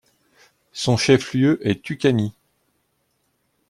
[0.73, 2.33] Son chef-lieu est Tucaní.